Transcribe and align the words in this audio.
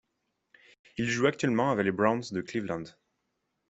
Il 0.97 1.05
joue 1.07 1.27
actuellement 1.27 1.69
avec 1.69 1.85
les 1.85 1.91
Browns 1.91 2.23
de 2.31 2.41
Cleveland. 2.41 2.85